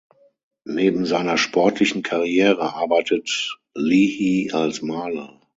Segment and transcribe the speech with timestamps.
[0.65, 5.39] Neben seiner sportlichen Karriere arbeitet Leahy als Maler.